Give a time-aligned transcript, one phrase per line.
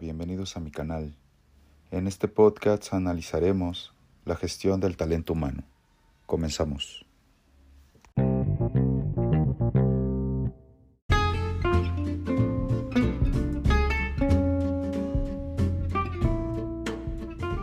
[0.00, 1.14] bienvenidos a mi canal.
[1.90, 3.92] En este podcast analizaremos
[4.24, 5.62] la gestión del talento humano.
[6.24, 7.04] Comenzamos.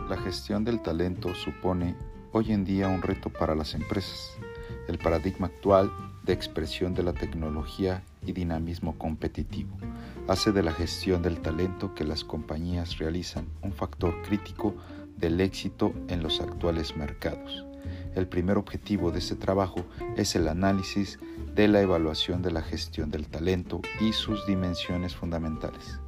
[0.07, 1.95] La gestión del talento supone
[2.33, 4.37] hoy en día un reto para las empresas.
[4.87, 5.91] El paradigma actual
[6.27, 9.77] de expresión de la tecnología y dinamismo competitivo
[10.27, 14.75] hace de la gestión del talento que las compañías realizan un factor crítico
[15.17, 17.65] del éxito en los actuales mercados.
[18.13, 19.85] El primer objetivo de este trabajo
[20.17, 21.17] es el análisis
[21.55, 25.99] de la evaluación de la gestión del talento y sus dimensiones fundamentales.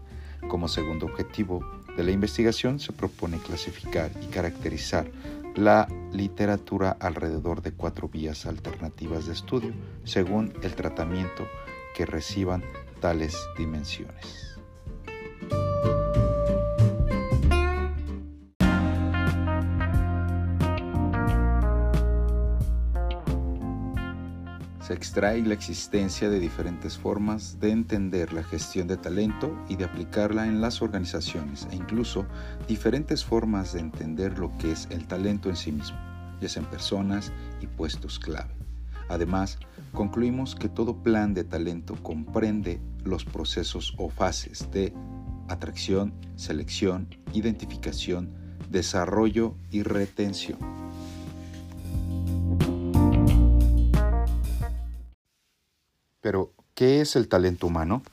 [0.49, 1.63] Como segundo objetivo
[1.95, 5.09] de la investigación se propone clasificar y caracterizar
[5.55, 11.48] la literatura alrededor de cuatro vías alternativas de estudio según el tratamiento
[11.95, 12.63] que reciban
[12.99, 14.48] tales dimensiones.
[24.90, 29.86] Se extrae la existencia de diferentes formas de entender la gestión de talento y de
[29.86, 32.26] aplicarla en las organizaciones e incluso
[32.68, 35.95] diferentes formas de entender lo que es el talento en sí mismo,
[36.42, 38.50] ya sea en personas y puestos clave.
[39.10, 39.60] Además,
[39.94, 44.92] concluimos que todo plan de talento comprende los procesos o fases de
[45.50, 48.32] atracción, selección, identificación,
[48.72, 50.58] desarrollo y retención.
[56.30, 58.03] Pero, ¿qué es el talento humano?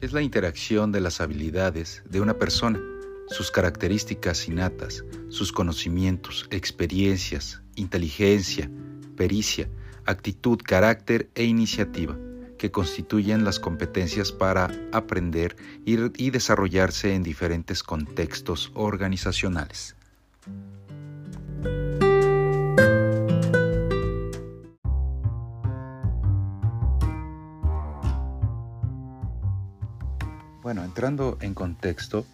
[0.00, 2.80] Es la interacción de las habilidades de una persona,
[3.26, 8.70] sus características innatas, sus conocimientos, experiencias, inteligencia,
[9.14, 9.68] pericia,
[10.06, 12.16] actitud, carácter e iniciativa
[12.58, 19.94] que constituyen las competencias para aprender y, desarrollarse en diferentes contextos organizacionales.
[30.62, 32.26] Bueno, entrando en contexto,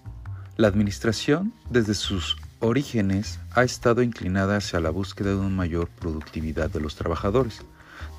[0.56, 6.70] la administración desde sus orígenes ha estado inclinada hacia la búsqueda de una mayor productividad
[6.70, 7.60] de los trabajadores,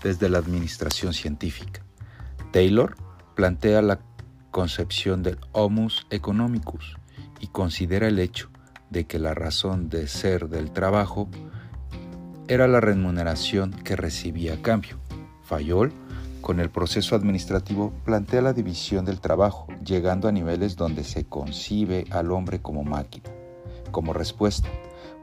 [0.04, 1.85] desde la administración científica.
[2.56, 2.96] Taylor
[3.36, 4.00] plantea la
[4.50, 6.96] concepción del homus economicus
[7.42, 8.50] y considera el hecho
[8.90, 11.28] de que la razón de ser del trabajo
[12.48, 14.98] era la remuneración que recibía a cambio.
[15.44, 15.92] Fayol,
[16.40, 22.06] con el proceso administrativo, plantea la división del trabajo, llegando a niveles donde se concibe
[22.10, 23.32] al hombre como máquina.
[23.92, 24.70] Como respuesta,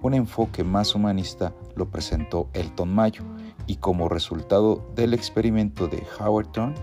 [0.02, 3.24] un enfoque más humanista lo presentó Elton Mayo
[3.66, 6.74] y como resultado del experimento de Howerton,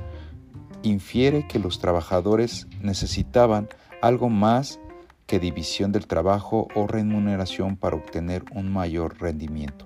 [0.83, 3.69] infiere que los trabajadores necesitaban
[4.01, 4.79] algo más
[5.27, 9.85] que división del trabajo o remuneración para obtener un mayor rendimiento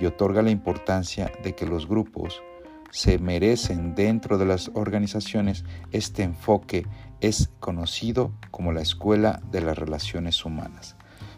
[0.00, 2.42] y otorga la importancia de que los grupos
[2.90, 5.64] se merecen dentro de las organizaciones.
[5.92, 6.86] Este enfoque
[7.20, 10.96] es conocido como la escuela de las relaciones humanas.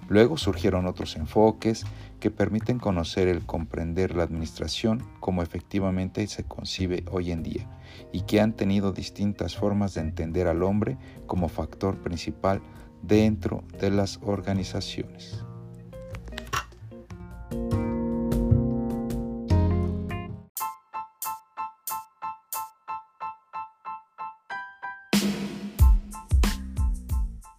[0.08, 1.84] Luego surgieron otros enfoques
[2.20, 7.68] que permiten conocer el comprender la administración como efectivamente se concibe hoy en día
[8.12, 12.62] y que han tenido distintas formas de entender al hombre como factor principal
[13.02, 15.44] dentro de las organizaciones.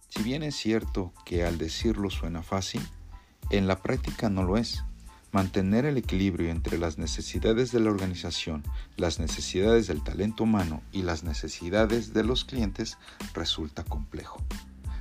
[0.08, 2.80] Si bien es cierto que al decirlo suena fácil,
[3.50, 4.84] en la práctica no lo es.
[5.34, 8.62] Mantener el equilibrio entre las necesidades de la organización,
[8.96, 12.98] las necesidades del talento humano y las necesidades de los clientes
[13.34, 14.40] resulta complejo.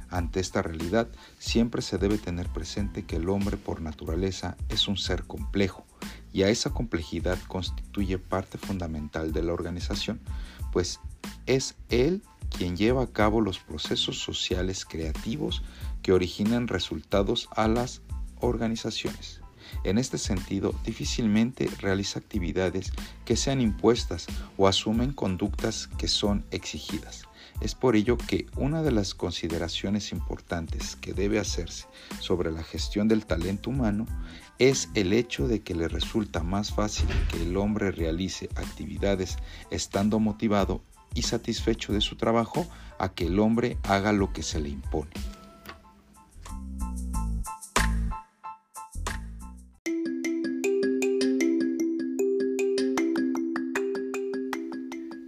[0.10, 4.98] Ante esta realidad, siempre se debe tener presente que el hombre por naturaleza es un
[4.98, 5.86] ser complejo
[6.34, 10.20] y a esa complejidad constituye parte fundamental de la organización,
[10.72, 11.00] pues
[11.46, 15.62] es él quien lleva a cabo los procesos sociales creativos
[16.02, 18.02] que originan resultados a las
[18.40, 19.43] organizaciones.
[19.84, 22.92] En este sentido, difícilmente realiza actividades
[23.26, 24.28] que sean impuestas
[24.58, 27.24] o asumen conductas que son exigidas.
[27.62, 31.88] Es por ello que una de las consideraciones importantes que debe hacerse
[32.20, 34.06] sobre la gestión del talento humano
[34.60, 39.38] es el hecho de que le resulta más fácil que el hombre realice actividades
[39.72, 40.82] estando motivado
[41.14, 42.68] y satisfecho de su trabajo
[43.00, 45.12] a que el hombre haga lo que se le impone.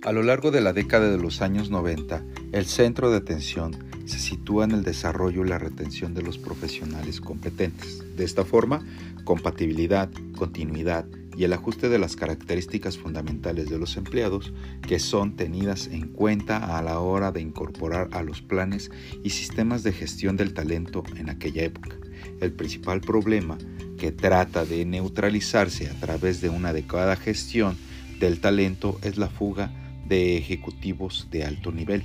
[0.06, 3.76] A lo largo de la década de los años 90, el centro de atención
[4.06, 8.04] se sitúa en el desarrollo y la retención de los profesionales competentes.
[8.16, 8.86] De esta forma,
[9.24, 14.54] compatibilidad, continuidad y el ajuste de las características fundamentales de los empleados
[14.88, 18.92] que son tenidas en cuenta a la hora de incorporar a los planes
[19.24, 21.96] y sistemas de gestión del talento en aquella época.
[22.42, 23.58] El principal problema
[23.98, 27.76] que trata de neutralizarse a través de una adecuada gestión
[28.20, 29.72] del talento es la fuga
[30.08, 32.04] de ejecutivos de alto nivel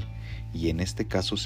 [0.53, 1.37] y en este caso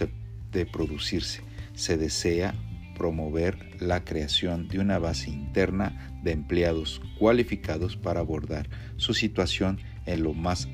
[0.53, 1.43] de producirse.
[1.75, 2.55] Se desea
[2.97, 10.23] promover la creación de una base interna de empleados cualificados para abordar su situación en
[10.23, 10.69] lo más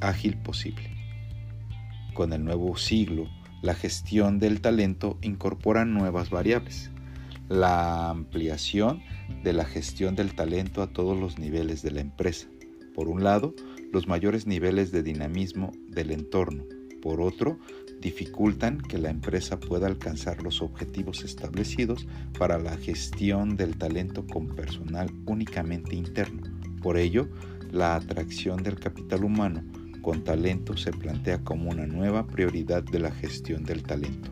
[0.00, 0.90] ágil posible.
[2.14, 3.28] Con el nuevo siglo,
[3.62, 6.90] la gestión del talento incorpora nuevas variables.
[7.48, 9.02] La ampliación
[9.42, 12.48] de la gestión del talento a todos los niveles de la empresa.
[12.96, 13.54] Por un lado,
[13.92, 16.64] los mayores niveles de dinamismo del entorno.
[17.02, 17.58] Por otro,
[18.00, 22.08] dificultan que la empresa pueda alcanzar los objetivos establecidos
[22.38, 26.40] para la gestión del talento con personal únicamente interno.
[26.80, 27.28] Por ello,
[27.70, 29.62] la atracción del capital humano
[30.00, 34.30] con talento se plantea como una nueva prioridad de la gestión del talento.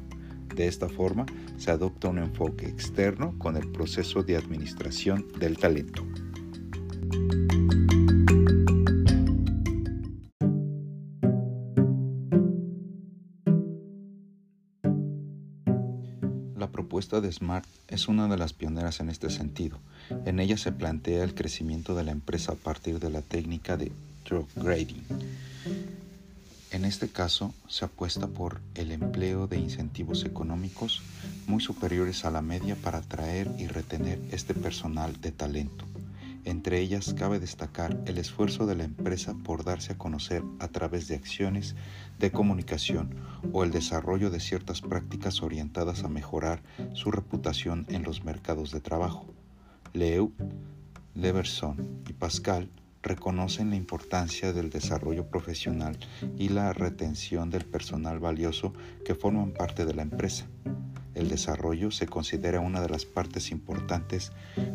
[0.55, 1.27] De esta forma,
[1.59, 6.03] se adopta un enfoque externo con el proceso de administración del talento.
[17.05, 19.79] Propuesta de Smart es una de las pioneras en este sentido.
[20.25, 23.93] En ella se plantea el crecimiento de la empresa a partir de la técnica de
[24.25, 25.03] drop grading.
[26.71, 31.03] En este caso, se apuesta por el empleo de incentivos económicos
[31.47, 35.85] muy superiores a la media para atraer y retener este personal de talento.
[36.45, 41.09] Entre ellas cabe destacar el esfuerzo de la empresa por darse a conocer a través
[41.09, 41.75] de acciones
[42.19, 43.15] de comunicación
[43.53, 46.63] o el desarrollo de ciertas prácticas orientadas a mejorar
[46.93, 49.27] su reputación en los mercados de trabajo.
[49.95, 50.33] Leu,
[51.15, 52.69] Leverson y Pascal
[53.03, 55.99] reconocen la importancia del desarrollo profesional
[56.37, 58.75] y la retención del personal valioso
[59.07, 60.47] que forman parte de la empresa.
[61.15, 64.33] El desarrollo se considera una de las partes importantes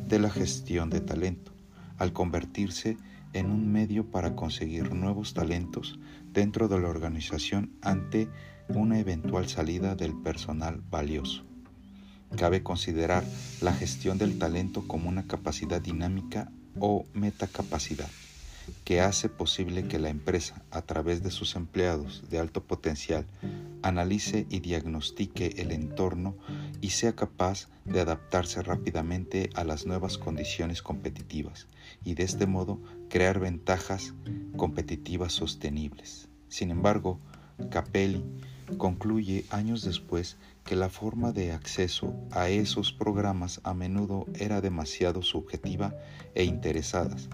[0.08, 1.59] de la gestión de talento
[2.00, 2.98] al convertirse
[3.34, 6.00] en un medio para conseguir nuevos talentos
[6.34, 8.28] dentro de la organización ante
[8.70, 11.44] una eventual salida del personal valioso.
[12.36, 13.24] Cabe considerar
[13.62, 18.10] la gestión del talento como una capacidad dinámica o metacapacidad
[18.84, 23.26] que hace posible que la empresa, a través de sus empleados de alto potencial,
[23.82, 26.36] analice y diagnostique el entorno
[26.80, 31.68] y sea capaz de adaptarse rápidamente a las nuevas condiciones competitivas
[32.04, 34.14] y de este modo crear ventajas
[34.58, 36.30] competitivas sostenibles.
[36.48, 37.20] Sin embargo,
[37.70, 38.24] Capelli
[38.78, 45.22] concluye años después que la forma de acceso a esos programas a menudo era demasiado
[45.22, 45.96] subjetiva
[46.36, 47.30] e interesadas,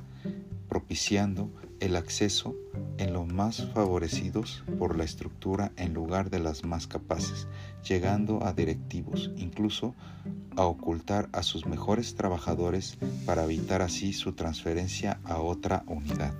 [0.69, 1.51] propiciando
[1.85, 2.55] el acceso
[2.97, 7.47] en los más favorecidos por la estructura en lugar de las más capaces,
[7.87, 9.93] llegando a directivos, incluso
[10.55, 16.33] a ocultar a sus mejores trabajadores para evitar así su transferencia a otra unidad.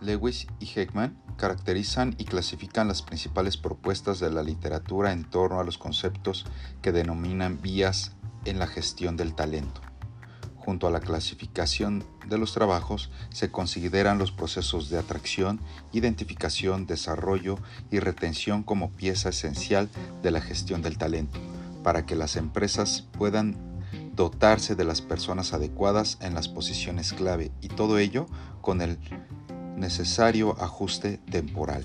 [0.00, 5.64] Lewis y Heckman caracterizan y clasifican las principales propuestas de la literatura en torno a
[5.64, 6.44] los conceptos
[6.82, 8.12] que denominan vías
[8.44, 9.80] en la gestión del talento.
[10.56, 15.60] Junto a la clasificación de los trabajos se consideran los procesos de atracción,
[15.92, 17.58] identificación, desarrollo
[17.90, 19.88] y retención como pieza esencial
[20.22, 21.38] de la gestión del talento,
[21.82, 23.56] para que las empresas puedan
[24.14, 28.26] dotarse de las personas adecuadas en las posiciones clave y todo ello
[28.60, 28.98] con el
[29.76, 31.84] necesario ajuste temporal.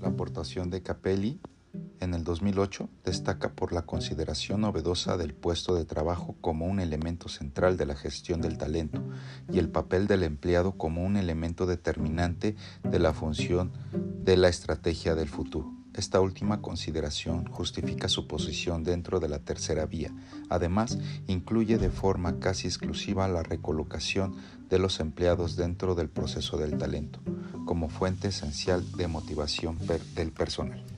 [0.00, 1.40] La aportación de Capelli
[2.00, 7.28] en el 2008 destaca por la consideración novedosa del puesto de trabajo como un elemento
[7.28, 9.02] central de la gestión del talento
[9.50, 15.14] y el papel del empleado como un elemento determinante de la función de la estrategia
[15.14, 15.75] del futuro.
[15.96, 20.12] Esta última consideración justifica su posición dentro de la tercera vía.
[20.50, 24.36] Además, incluye de forma casi exclusiva la recolocación
[24.68, 27.20] de los empleados dentro del proceso del talento,
[27.64, 29.78] como fuente esencial de motivación
[30.14, 30.95] del personal.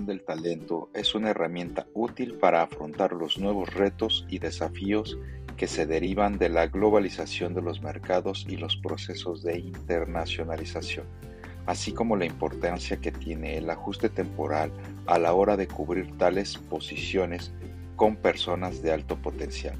[0.00, 5.18] Del talento es una herramienta útil para afrontar los nuevos retos y desafíos
[5.58, 11.04] que se derivan de la globalización de los mercados y los procesos de internacionalización,
[11.66, 14.72] así como la importancia que tiene el ajuste temporal
[15.06, 17.52] a la hora de cubrir tales posiciones
[17.94, 19.76] con personas de alto potencial.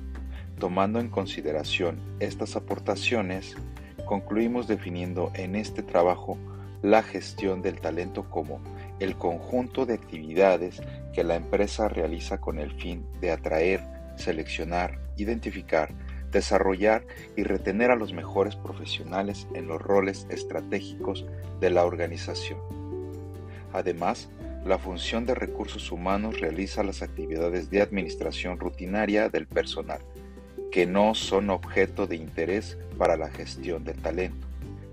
[0.59, 3.57] Tomando en consideración estas aportaciones,
[4.05, 6.37] concluimos definiendo en este trabajo
[6.83, 8.61] la gestión del talento como
[9.03, 10.81] el conjunto de actividades
[11.13, 13.83] que la empresa realiza con el fin de atraer,
[14.17, 15.93] seleccionar, identificar,
[16.31, 17.05] desarrollar
[17.37, 21.27] y retener a los mejores profesionales en los roles estratégicos
[21.61, 22.61] de la organización.
[23.73, 24.31] Además,
[24.65, 30.01] la función de recursos humanos realiza las actividades de administración rutinaria del personal,
[30.71, 34.47] que no son objeto de interés para la gestión del talento.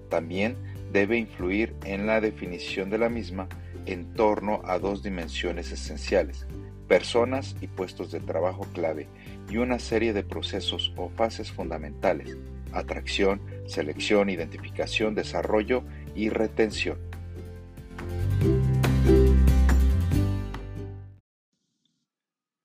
[0.09, 0.57] También
[0.91, 3.47] debe influir en la definición de la misma
[3.85, 6.45] en torno a dos dimensiones esenciales,
[6.87, 9.07] personas y puestos de trabajo clave,
[9.49, 12.37] y una serie de procesos o fases fundamentales,
[12.71, 15.83] atracción, selección, identificación, desarrollo
[16.15, 16.99] y retención.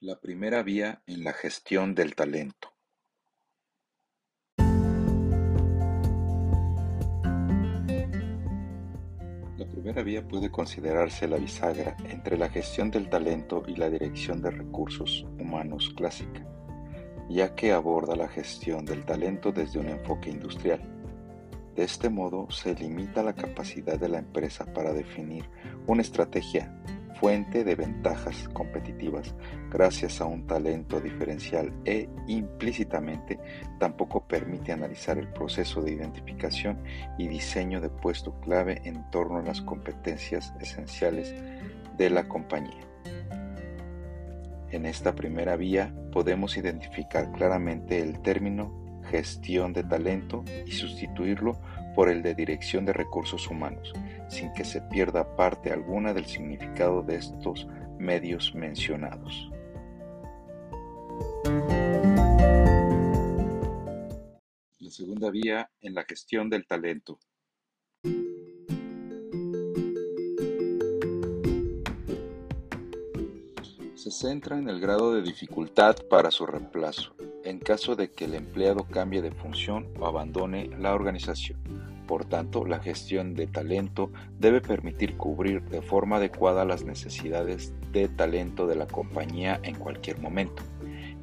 [0.01, 2.74] La primera vía en la gestión del talento.
[9.85, 14.51] Primera vía puede considerarse la bisagra entre la gestión del talento y la dirección de
[14.51, 16.43] recursos humanos clásica,
[17.29, 20.81] ya que aborda la gestión del talento desde un enfoque industrial.
[21.77, 25.45] De este modo se limita la capacidad de la empresa para definir
[25.87, 26.75] una estrategia
[27.25, 29.35] fuente de ventajas competitivas
[29.71, 33.41] gracias a un talento diferencial e implícitamente
[33.79, 36.85] tampoco permite analizar el proceso de identificación
[37.17, 41.35] y diseño de puesto clave en torno a las competencias esenciales
[41.97, 42.87] de la compañía.
[44.71, 51.59] En esta primera vía podemos identificar claramente el término gestión de talento y sustituirlo
[51.95, 53.93] por el de dirección de recursos humanos,
[54.29, 57.67] sin que se pierda parte alguna del significado de estos
[57.99, 59.51] medios mencionados.
[64.79, 67.19] La segunda vía en la gestión del talento.
[74.15, 78.85] Centra en el grado de dificultad para su reemplazo, en caso de que el empleado
[78.85, 81.59] cambie de función o abandone la organización.
[82.07, 88.09] Por tanto, la gestión de talento debe permitir cubrir de forma adecuada las necesidades de
[88.09, 90.63] talento de la compañía en cualquier momento.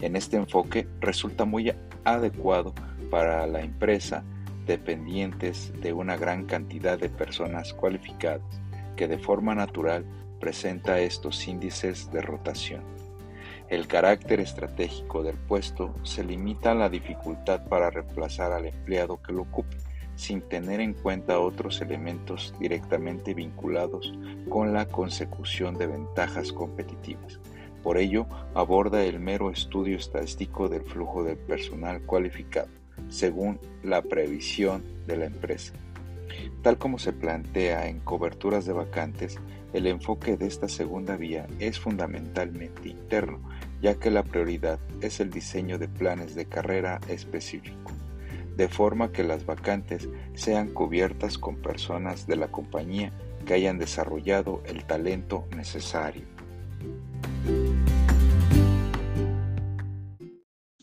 [0.02, 2.74] En este enfoque resulta muy adecuado
[3.10, 4.26] para la empresa
[4.66, 8.62] dependientes de una gran cantidad de personas cualificadas
[8.98, 10.06] que de forma natural
[10.42, 12.84] presenta estos índices de rotación.
[13.70, 19.32] El carácter estratégico del puesto se limita a la dificultad para reemplazar al empleado que
[19.32, 19.78] lo ocupe
[20.16, 24.14] sin tener en cuenta otros elementos directamente vinculados
[24.50, 27.40] con la consecución de ventajas competitivas.
[27.82, 32.70] Por ello, aborda el mero estudio estadístico del flujo de personal cualificado,
[33.10, 35.74] según la previsión de la empresa.
[36.62, 39.40] Tal como se plantea en coberturas de vacantes,
[39.74, 43.40] el enfoque de esta segunda vía es fundamentalmente interno,
[43.82, 47.92] ya que la prioridad es el diseño de planes de carrera específico
[48.56, 53.12] de forma que las vacantes sean cubiertas con personas de la compañía
[53.46, 56.28] que hayan desarrollado el talento necesario.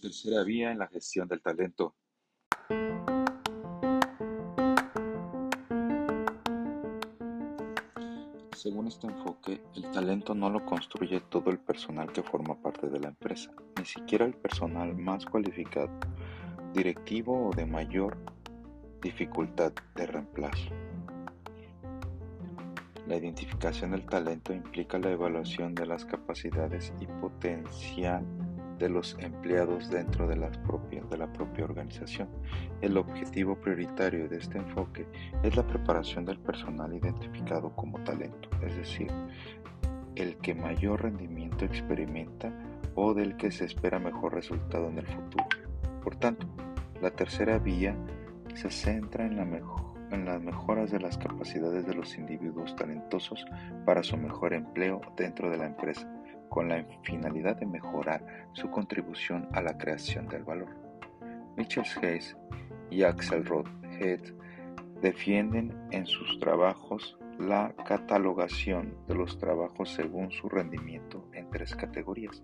[0.00, 1.94] Tercera vía en la gestión del talento.
[8.68, 13.00] Según este enfoque, el talento no lo construye todo el personal que forma parte de
[13.00, 15.88] la empresa, ni siquiera el personal más cualificado
[16.74, 18.18] directivo o de mayor
[19.00, 20.68] dificultad de reemplazo.
[23.06, 28.22] La identificación del talento implica la evaluación de las capacidades y potencial
[28.78, 30.50] de los empleados dentro de, la
[31.32, 32.28] propia organización.
[32.80, 35.06] El objetivo prioritario de este enfoque
[35.42, 39.10] es la preparación del personal identificado como talento, es decir,
[40.14, 42.52] el que mayor rendimiento experimenta
[42.94, 45.46] o del que se espera mejor resultado en el futuro.
[46.02, 46.46] Por tanto,
[47.00, 47.96] la tercera vía
[48.54, 53.44] se centra en, las mejoras de las capacidades de los individuos talentosos
[53.84, 56.10] para su mejor empleo dentro de la empresa,
[56.48, 60.74] con la finalidad de mejorar su contribución a la creación del valor.
[61.56, 62.36] Mitchell Hayes
[62.90, 63.44] y Axel
[64.00, 64.20] Head
[65.02, 72.42] defienden en sus trabajos la catalogación de los trabajos según su rendimiento en tres categorías,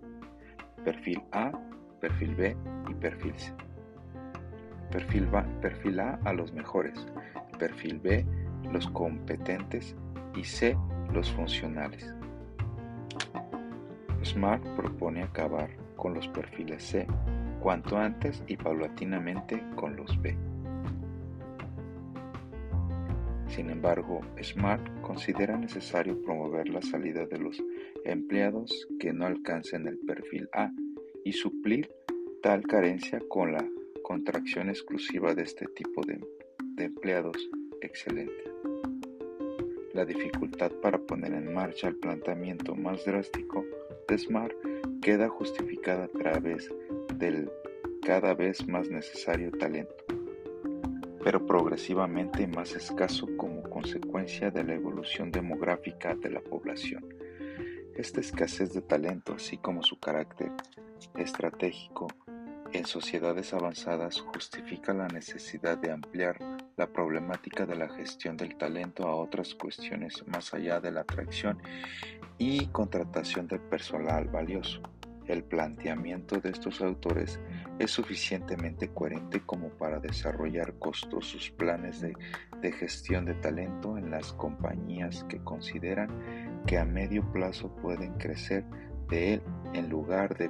[0.83, 1.51] perfil A,
[1.99, 2.57] perfil B
[2.89, 3.53] y perfil C.
[4.91, 5.27] Perfil,
[5.61, 7.05] perfil A a los mejores,
[7.59, 8.25] perfil B
[8.71, 9.95] los competentes
[10.35, 10.77] y C
[11.11, 12.13] los funcionales.
[14.25, 17.05] SMART propone acabar con los perfiles C
[17.61, 20.35] cuanto antes y paulatinamente con los B.
[23.47, 27.63] Sin embargo, SMART considera necesario promover la salida de los
[28.03, 30.71] empleados que no alcancen el perfil A
[31.23, 31.91] y suplir
[32.41, 33.63] tal carencia con la
[34.03, 36.19] contracción exclusiva de este tipo de,
[36.83, 37.37] empleados
[37.81, 38.51] excelente.
[39.93, 43.63] La dificultad para poner en marcha el planteamiento más drástico
[44.07, 44.53] de SMART
[45.01, 46.69] queda justificada a través
[47.15, 47.49] del
[48.01, 50.05] cada vez más necesario talento
[51.25, 57.03] pero progresivamente más escaso como consecuencia de la evolución demográfica de la población.
[57.95, 60.51] Esta escasez de talento, así como su carácter
[61.15, 62.05] estratégico
[62.73, 66.37] en sociedades avanzadas, justifica la necesidad de ampliar
[66.77, 71.61] la problemática de la gestión del talento a otras cuestiones más allá de la atracción
[72.37, 74.81] y contratación de personal valioso.
[75.27, 77.39] El planteamiento de estos autores
[77.79, 82.13] es suficientemente coherente como para desarrollar costosos planes de,
[82.71, 86.09] gestión de talento en las compañías que consideran
[86.65, 88.65] que a medio plazo pueden crecer
[89.09, 89.41] de él
[89.73, 90.49] en lugar de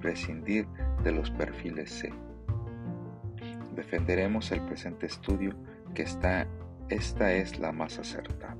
[0.00, 0.66] prescindir
[1.02, 2.12] de los perfiles C.
[3.74, 5.52] Defenderemos el presente estudio
[5.94, 6.46] que está,
[6.88, 8.56] esta es la más acertada.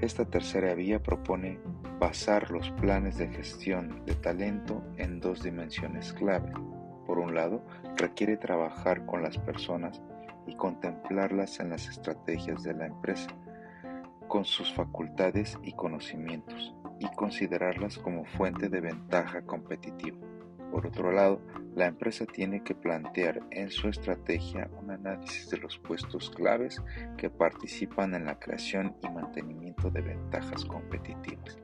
[0.00, 1.60] Esta tercera vía propone
[2.00, 6.52] basar los planes de gestión de talento en dos dimensiones clave.
[7.06, 7.64] Por un lado,
[7.96, 10.02] requiere trabajar con las personas
[10.48, 13.30] y contemplarlas en las estrategias de la empresa,
[14.26, 20.33] con sus facultades y conocimientos, y considerarlas como fuente de ventaja competitiva.
[20.74, 21.40] Por otro lado,
[21.76, 26.82] la empresa tiene que plantear en su estrategia un análisis de los puestos claves
[27.16, 31.60] que participan en la creación y mantenimiento de ventajas competitivas.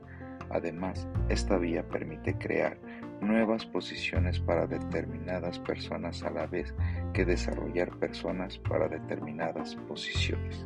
[0.49, 2.79] Además, esta vía permite crear
[3.19, 6.73] nuevas posiciones para determinadas personas a la vez
[7.13, 10.65] que desarrollar personas para determinadas posiciones.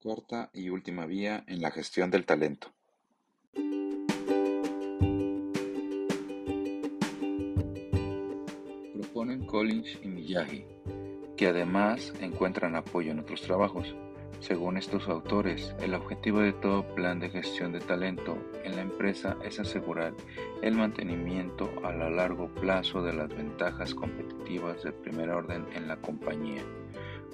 [0.00, 2.72] Cuarta y última vía en la gestión del talento.
[9.40, 10.64] Collins y Miyagi,
[11.36, 13.94] que además encuentran apoyo en otros trabajos.
[14.40, 19.36] Según estos autores, el objetivo de todo plan de gestión de talento en la empresa
[19.44, 20.14] es asegurar
[20.62, 26.62] el mantenimiento a largo plazo de las ventajas competitivas de primer orden en la compañía.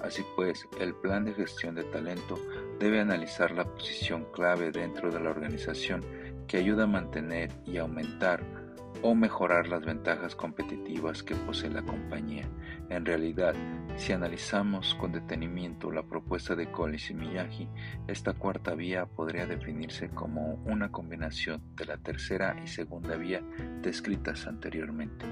[0.01, 2.39] Así pues, el plan de gestión de talento
[2.79, 6.05] debe analizar la posición clave dentro de la organización
[6.47, 8.58] que ayuda a mantener y aumentar
[9.01, 12.47] o mejorar las ventajas competitivas que posee la compañía.
[12.89, 13.55] En realidad,
[13.95, 17.69] si analizamos con detenimiento la propuesta de Collins y Miyagi,
[18.07, 23.41] esta cuarta vía podría definirse como una combinación de la tercera y segunda vía
[23.81, 25.25] descritas anteriormente.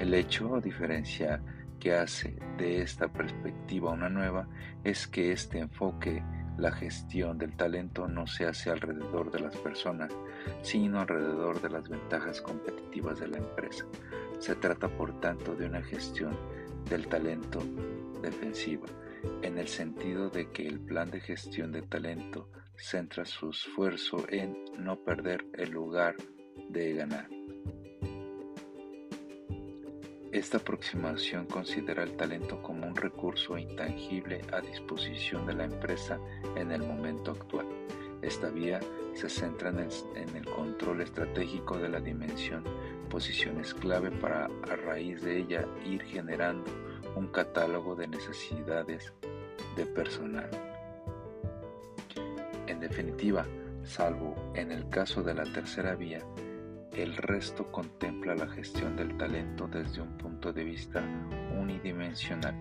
[0.00, 1.42] El hecho diferencial
[1.80, 4.48] que hace de esta perspectiva una nueva
[4.84, 6.22] es que este enfoque
[6.58, 10.12] la gestión del talento no se hace alrededor de las personas,
[10.62, 13.84] sino alrededor de las ventajas competitivas de la empresa.
[14.38, 16.36] Se trata, por tanto, de una gestión
[16.88, 17.60] del talento
[18.22, 18.86] defensiva,
[19.42, 24.56] en el sentido de que el plan de gestión de talento centra su esfuerzo en
[24.78, 26.16] no perder el lugar
[26.68, 27.28] de ganar.
[30.34, 36.18] Esta aproximación considera el talento como un recurso intangible a disposición de la empresa
[36.56, 37.68] en el momento actual.
[38.20, 38.80] Esta vía
[39.14, 42.64] se centra en el, control estratégico de la dimensión,
[43.08, 46.68] posiciones clave para a raíz de ella ir generando
[47.14, 49.12] un catálogo de necesidades
[49.76, 50.50] de personal.
[52.66, 53.46] En definitiva,
[53.84, 56.24] salvo en el caso de la tercera vía,
[56.94, 61.02] el resto contempla la gestión del talento desde un punto de vista
[61.58, 62.54] unidimensional,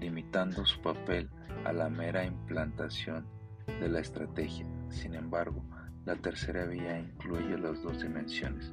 [0.00, 1.28] limitando su papel
[1.64, 3.26] a la mera implantación
[3.66, 4.66] de la estrategia.
[4.88, 5.64] Sin embargo,
[6.04, 8.72] la tercera vía incluye las dos dimensiones,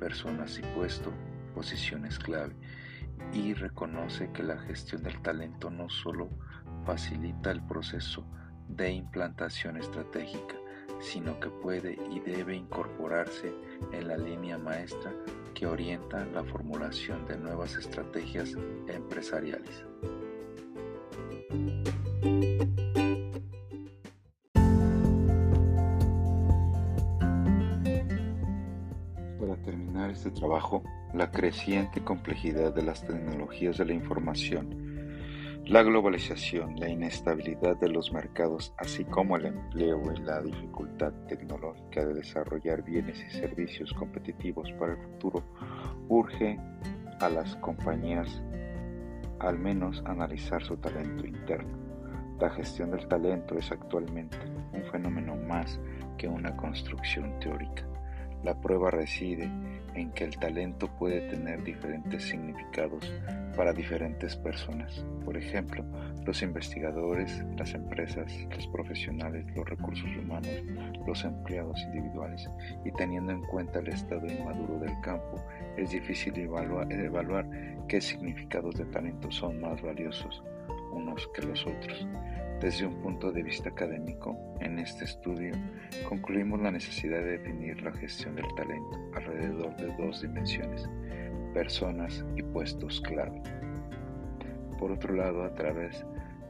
[0.00, 1.12] personas y puesto,
[1.54, 2.54] posiciones clave,
[3.32, 6.30] y reconoce que la gestión del talento no solo
[6.84, 8.26] facilita el proceso
[8.68, 10.56] de implantación estratégica,
[11.00, 13.52] sino que puede y debe incorporarse
[13.92, 15.12] en la línea maestra
[15.54, 18.54] que orienta la formulación de nuevas estrategias
[18.88, 19.84] empresariales.
[29.40, 30.82] Para terminar este trabajo,
[31.14, 34.85] la creciente complejidad de las tecnologías de la información
[35.66, 42.04] la globalización, la inestabilidad de los mercados, así como el empleo y la dificultad tecnológica
[42.04, 45.42] de desarrollar bienes y servicios competitivos para el futuro,
[46.08, 46.56] urge
[47.18, 48.40] a las compañías
[49.40, 51.76] al menos analizar su talento interno.
[52.38, 54.38] La gestión del talento es actualmente
[54.72, 55.80] un fenómeno más
[56.16, 57.84] que una construcción teórica.
[58.44, 59.50] La prueba reside
[59.96, 63.12] en que el talento puede tener diferentes significados
[63.56, 65.04] para diferentes personas.
[65.24, 65.84] Por ejemplo,
[66.26, 70.50] los investigadores, las empresas, los profesionales, los recursos humanos,
[71.06, 72.48] los empleados individuales.
[72.84, 75.42] Y teniendo en cuenta el estado inmaduro del campo,
[75.76, 77.48] es difícil evaluar,
[77.88, 80.42] qué significados de talento son más valiosos
[80.92, 82.06] unos que los otros.
[82.60, 85.52] Desde un punto de vista académico, en este estudio
[86.08, 90.88] concluimos la necesidad de definir la gestión del talento alrededor de dos dimensiones,
[91.52, 93.42] personas y puestos clave.
[94.78, 96.06] Por otro lado, a través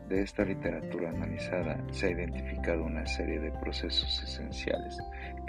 [0.09, 4.97] de esta literatura analizada se ha identificado una serie de procesos esenciales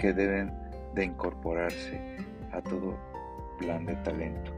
[0.00, 0.52] que deben
[0.96, 2.00] de incorporarse
[2.50, 2.98] a todo
[3.60, 4.52] plan de talento,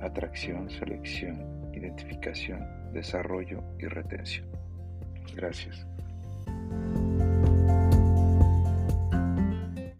[0.00, 4.53] atracción, selección, identificación, desarrollo y retención.
[5.32, 5.86] Gracias.